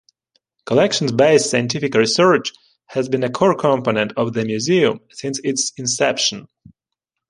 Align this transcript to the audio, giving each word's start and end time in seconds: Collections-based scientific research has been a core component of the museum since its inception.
Collections-based 0.65 1.47
scientific 1.51 1.93
research 1.93 2.53
has 2.87 3.07
been 3.07 3.23
a 3.23 3.29
core 3.29 3.53
component 3.55 4.11
of 4.17 4.33
the 4.33 4.43
museum 4.43 4.99
since 5.11 5.37
its 5.43 5.73
inception. 5.77 6.47